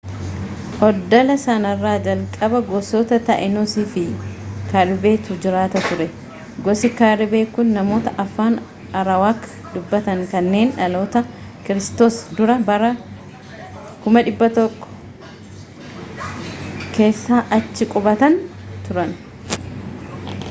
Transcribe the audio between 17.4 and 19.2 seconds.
achi qubatan turan